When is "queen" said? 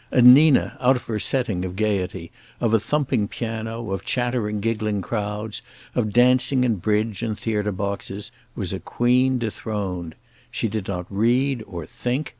8.79-9.37